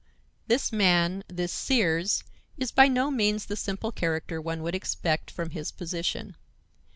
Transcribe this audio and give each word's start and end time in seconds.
This 0.47 0.71
man, 0.71 1.23
this 1.27 1.53
Sears, 1.53 2.23
is 2.57 2.71
by 2.71 2.87
no 2.87 3.11
means 3.11 3.45
the 3.45 3.55
simple 3.55 3.91
character 3.91 4.41
one 4.41 4.63
would 4.63 4.73
expect 4.73 5.29
from 5.29 5.51
his 5.51 5.71
position. 5.71 6.35